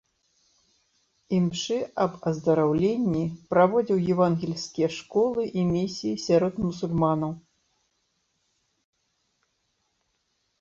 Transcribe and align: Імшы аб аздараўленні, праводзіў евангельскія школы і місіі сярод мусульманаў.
Імшы 1.39 1.75
аб 2.05 2.13
аздараўленні, 2.31 3.21
праводзіў 3.51 3.97
евангельскія 4.13 4.89
школы 4.97 5.41
і 5.51 5.61
місіі 5.75 6.15
сярод 6.25 6.53
мусульманаў. 6.65 7.37